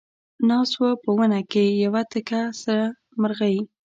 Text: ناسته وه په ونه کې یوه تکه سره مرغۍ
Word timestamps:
ناسته 0.47 0.77
وه 0.83 0.91
په 1.03 1.09
ونه 1.17 1.39
کې 1.51 1.63
یوه 1.83 2.01
تکه 2.11 2.41
سره 2.63 2.85
مرغۍ 3.21 3.57